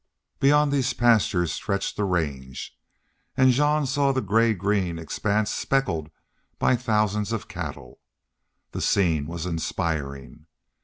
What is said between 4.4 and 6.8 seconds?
green expanse speckled by